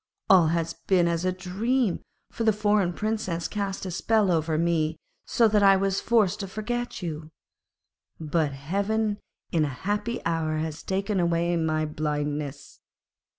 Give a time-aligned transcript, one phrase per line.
[0.31, 2.01] All has been as a dream,
[2.31, 6.47] for the foreign Princess cast a spell over me so that I was forced to
[6.47, 7.29] forget you;
[8.19, 9.19] but heaven
[9.51, 12.79] in a happy hour has taken away my blindness.'